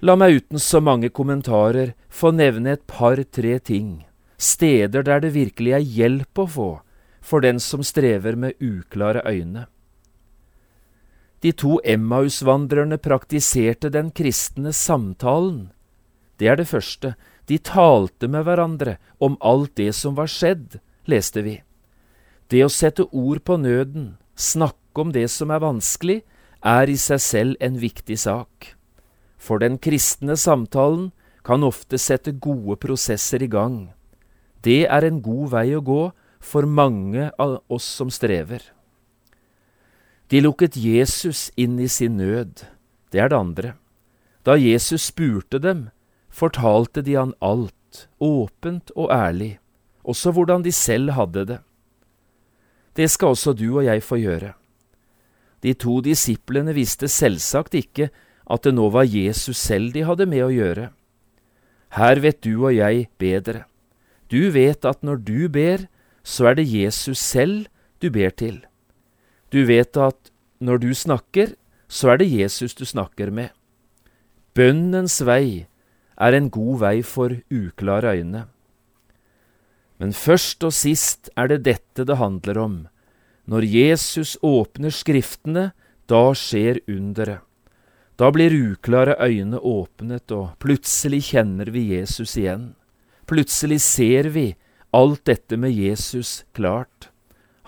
La 0.00 0.16
meg 0.16 0.38
uten 0.40 0.62
så 0.62 0.80
mange 0.80 1.10
kommentarer 1.12 1.92
få 2.08 2.32
nevne 2.32 2.74
et 2.74 2.86
par–tre 2.86 3.58
ting, 3.58 4.04
steder 4.38 5.02
der 5.02 5.20
det 5.20 5.34
virkelig 5.34 5.72
er 5.76 5.84
hjelp 5.84 6.38
å 6.38 6.46
få 6.46 6.70
for 7.20 7.44
den 7.44 7.60
som 7.60 7.82
strever 7.84 8.36
med 8.36 8.56
uklare 8.60 9.22
øyne. 9.26 9.66
De 11.42 11.52
to 11.52 11.78
Emmaus-vandrerne 11.84 12.98
praktiserte 12.98 13.90
den 13.94 14.10
kristne 14.10 14.72
samtalen. 14.72 15.70
Det 16.38 16.48
er 16.48 16.56
det 16.56 16.66
første. 16.68 17.14
De 17.46 17.58
talte 17.58 18.28
med 18.28 18.44
hverandre 18.44 18.96
om 19.20 19.36
alt 19.40 19.76
det 19.76 19.92
som 19.94 20.16
var 20.18 20.30
skjedd, 20.30 20.80
leste 21.06 21.42
vi. 21.46 21.60
Det 22.50 22.64
å 22.64 22.72
sette 22.72 23.06
ord 23.12 23.44
på 23.44 23.58
nøden, 23.60 24.16
snakke 24.34 25.04
om 25.04 25.12
det 25.12 25.28
som 25.30 25.52
er 25.54 25.62
vanskelig, 25.62 26.22
er 26.64 26.90
i 26.90 26.96
seg 26.98 27.22
selv 27.22 27.56
en 27.60 27.78
viktig 27.78 28.18
sak. 28.18 28.74
For 29.38 29.62
den 29.62 29.78
kristne 29.78 30.34
samtalen 30.36 31.12
kan 31.48 31.64
ofte 31.64 31.96
sette 31.96 32.34
gode 32.36 32.76
prosesser 32.76 33.40
i 33.40 33.48
gang. 33.48 33.86
Det 34.60 34.82
er 34.84 35.06
en 35.06 35.22
god 35.24 35.54
vei 35.54 35.68
å 35.72 35.80
gå 35.80 36.02
for 36.44 36.68
mange 36.68 37.30
av 37.40 37.62
oss 37.72 37.86
som 37.88 38.10
strever. 38.12 38.60
De 40.28 40.42
lukket 40.44 40.76
Jesus 40.76 41.46
inn 41.56 41.78
i 41.80 41.88
sin 41.88 42.18
nød. 42.20 42.66
Det 43.08 43.22
er 43.22 43.32
det 43.32 43.38
andre. 43.38 43.70
Da 44.44 44.58
Jesus 44.60 45.06
spurte 45.08 45.56
dem, 45.56 45.88
fortalte 46.28 47.00
de 47.00 47.16
han 47.16 47.32
alt, 47.40 48.04
åpent 48.20 48.92
og 48.92 49.08
ærlig, 49.08 49.56
også 50.04 50.34
hvordan 50.36 50.66
de 50.66 50.72
selv 50.72 51.16
hadde 51.16 51.46
det. 51.48 51.58
Det 52.92 53.08
skal 53.08 53.32
også 53.32 53.56
du 53.56 53.70
og 53.70 53.86
jeg 53.86 54.04
få 54.04 54.20
gjøre. 54.20 54.52
De 55.64 55.72
to 55.72 56.02
disiplene 56.04 56.76
visste 56.76 57.08
selvsagt 57.08 57.74
ikke 57.78 58.12
at 58.48 58.68
det 58.68 58.76
nå 58.76 58.92
var 58.92 59.08
Jesus 59.08 59.56
selv 59.56 59.96
de 59.96 60.04
hadde 60.04 60.28
med 60.28 60.44
å 60.44 60.52
gjøre. 60.52 60.90
Her 61.96 62.20
vet 62.20 62.42
du 62.44 62.66
og 62.66 62.74
jeg 62.76 63.08
bedre. 63.18 63.64
Du 64.28 64.50
vet 64.52 64.84
at 64.84 65.02
når 65.02 65.22
du 65.24 65.48
ber, 65.48 65.86
så 66.22 66.50
er 66.50 66.58
det 66.58 66.68
Jesus 66.68 67.18
selv 67.18 67.66
du 68.02 68.10
ber 68.12 68.30
til. 68.30 68.60
Du 69.52 69.64
vet 69.64 69.96
at 69.96 70.30
når 70.60 70.82
du 70.82 70.92
snakker, 70.94 71.54
så 71.88 72.12
er 72.12 72.20
det 72.20 72.28
Jesus 72.28 72.74
du 72.74 72.84
snakker 72.84 73.30
med. 73.32 73.48
Bønnens 74.52 75.22
vei 75.24 75.66
er 76.18 76.36
en 76.36 76.50
god 76.50 76.80
vei 76.82 76.96
for 77.06 77.32
uklare 77.48 78.18
øyne. 78.18 78.44
Men 79.98 80.12
først 80.12 80.62
og 80.66 80.74
sist 80.74 81.30
er 81.36 81.48
det 81.48 81.64
dette 81.64 82.04
det 82.04 82.18
handler 82.20 82.58
om. 82.60 82.78
Når 83.48 83.64
Jesus 83.64 84.36
åpner 84.44 84.92
Skriftene, 84.92 85.70
da 86.08 86.22
skjer 86.36 86.82
underet. 86.88 87.47
Da 88.18 88.32
blir 88.34 88.50
uklare 88.50 89.14
øyne 89.22 89.60
åpnet, 89.62 90.32
og 90.34 90.56
plutselig 90.58 91.22
kjenner 91.30 91.70
vi 91.70 91.84
Jesus 91.94 92.34
igjen. 92.36 92.72
Plutselig 93.30 93.78
ser 93.84 94.30
vi 94.34 94.48
alt 94.90 95.22
dette 95.28 95.56
med 95.56 95.70
Jesus 95.70 96.42
klart. 96.56 97.12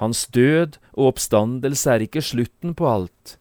Hans 0.01 0.27
død 0.27 0.81
og 0.97 1.13
oppstandelse 1.13 1.93
er 1.93 2.07
ikke 2.07 2.25
slutten 2.25 2.75
på 2.75 2.89
alt. 2.89 3.37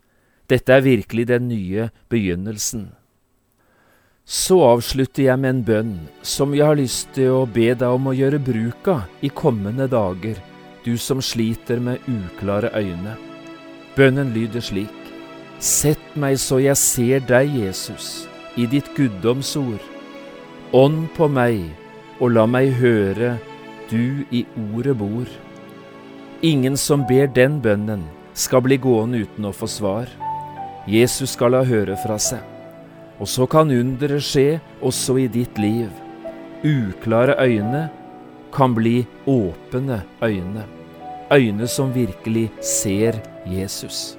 Dette 0.50 0.74
er 0.76 0.86
virkelig 0.86 1.28
den 1.32 1.48
nye 1.50 1.90
begynnelsen. 2.10 2.92
Så 4.30 4.60
avslutter 4.62 5.24
jeg 5.24 5.42
med 5.42 5.50
en 5.50 5.64
bønn 5.66 5.96
som 6.22 6.54
jeg 6.54 6.68
har 6.68 6.78
lyst 6.78 7.10
til 7.16 7.34
å 7.34 7.48
be 7.50 7.72
deg 7.74 7.90
om 7.90 8.12
å 8.12 8.14
gjøre 8.14 8.42
bruk 8.44 8.92
av 8.92 9.26
i 9.26 9.34
kommende 9.34 9.90
dager, 9.90 10.38
du 10.86 10.94
som 11.02 11.24
sliter 11.26 11.82
med 11.82 12.06
uklare 12.06 12.70
øyne. 12.78 13.18
Bønnen 13.98 14.36
lyder 14.36 14.62
slik. 14.62 14.99
Sett 15.60 16.16
meg 16.16 16.38
så 16.40 16.62
jeg 16.64 16.80
ser 16.80 17.24
deg, 17.28 17.52
Jesus, 17.52 18.30
i 18.56 18.64
ditt 18.72 18.88
guddomsord. 18.96 19.84
Ånd 20.72 21.10
på 21.18 21.28
meg, 21.28 21.66
og 22.24 22.32
la 22.32 22.46
meg 22.48 22.72
høre 22.80 23.34
du 23.90 24.24
i 24.32 24.46
ordet 24.72 24.96
bor. 25.02 25.28
Ingen 26.48 26.78
som 26.80 27.04
ber 27.10 27.28
den 27.36 27.58
bønnen, 27.60 28.06
skal 28.32 28.64
bli 28.64 28.78
gående 28.80 29.26
uten 29.26 29.50
å 29.50 29.52
få 29.52 29.68
svar. 29.68 30.08
Jesus 30.88 31.36
skal 31.36 31.52
la 31.52 31.66
høre 31.68 31.98
fra 32.00 32.16
seg. 32.24 32.40
Og 33.20 33.28
så 33.28 33.44
kan 33.52 33.68
underet 33.68 34.24
skje 34.24 34.62
også 34.80 35.18
i 35.20 35.28
ditt 35.28 35.60
liv. 35.60 35.90
Uklare 36.64 37.36
øyne 37.36 37.90
kan 38.56 38.72
bli 38.78 39.04
åpne 39.28 40.06
øyne. 40.24 40.64
Øyne 41.36 41.68
som 41.68 41.92
virkelig 41.92 42.48
ser 42.64 43.20
Jesus. 43.44 44.19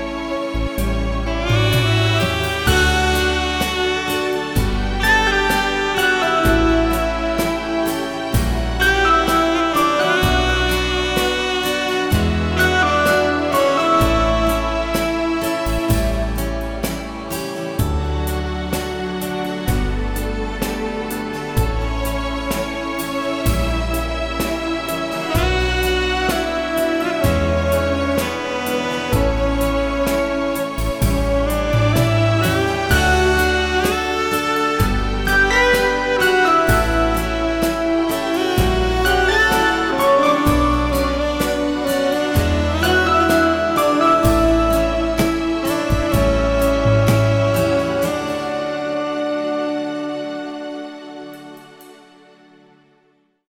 Bye. 0.53 0.80